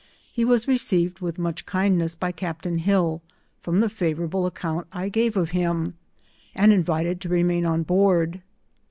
He 0.33 0.43
was 0.43 0.67
received 0.67 1.19
with 1.19 1.37
much 1.37 1.67
kindness 1.67 2.15
by 2.15 2.31
captain 2.31 2.79
Hill, 2.79 3.21
from 3.61 3.81
the 3.81 3.87
favourable 3.87 4.47
account 4.47 4.87
I 4.91 5.09
gave 5.09 5.37
of 5.37 5.51
him, 5.51 5.93
and 6.55 6.73
invited 6.73 7.21
to 7.21 7.29
remain 7.29 7.67
on 7.67 7.83
board. 7.83 8.41